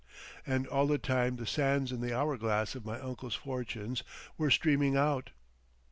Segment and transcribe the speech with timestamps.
[0.47, 4.01] And all the time the sands in the hour glass of my uncle's fortunes
[4.35, 5.29] were streaming out.